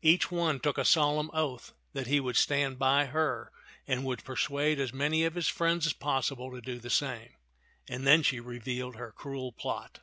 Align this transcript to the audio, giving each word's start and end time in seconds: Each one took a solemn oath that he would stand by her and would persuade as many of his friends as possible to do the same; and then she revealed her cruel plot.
Each 0.00 0.30
one 0.30 0.60
took 0.60 0.78
a 0.78 0.84
solemn 0.86 1.30
oath 1.34 1.74
that 1.92 2.06
he 2.06 2.18
would 2.18 2.38
stand 2.38 2.78
by 2.78 3.04
her 3.04 3.52
and 3.86 4.02
would 4.06 4.24
persuade 4.24 4.80
as 4.80 4.94
many 4.94 5.24
of 5.24 5.34
his 5.34 5.46
friends 5.48 5.84
as 5.86 5.92
possible 5.92 6.50
to 6.52 6.62
do 6.62 6.78
the 6.78 6.88
same; 6.88 7.34
and 7.86 8.06
then 8.06 8.22
she 8.22 8.40
revealed 8.40 8.96
her 8.96 9.12
cruel 9.12 9.52
plot. 9.52 10.00